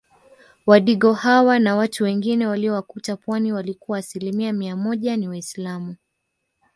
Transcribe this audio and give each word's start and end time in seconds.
Wadigo 0.65 1.13
hawa 1.13 1.59
na 1.59 1.75
watu 1.75 2.03
wengine 2.03 2.47
waliowakuta 2.47 3.17
pwani 3.17 3.53
walikuwa 3.53 3.97
asilimia 3.97 4.53
mia 4.53 4.75
moja 4.75 5.17
ni 5.17 5.27
waislamu 5.27 5.95